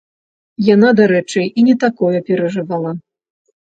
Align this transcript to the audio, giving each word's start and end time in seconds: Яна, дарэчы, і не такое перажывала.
Яна, 0.69 0.89
дарэчы, 1.01 1.45
і 1.59 1.69
не 1.71 1.79
такое 1.87 2.17
перажывала. 2.33 3.01